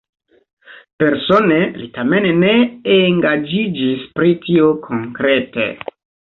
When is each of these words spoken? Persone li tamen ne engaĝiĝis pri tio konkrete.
Persone 1.03 1.59
li 1.81 1.89
tamen 1.99 2.25
ne 2.45 2.55
engaĝiĝis 2.95 4.09
pri 4.19 4.35
tio 4.49 4.75
konkrete. 4.91 5.73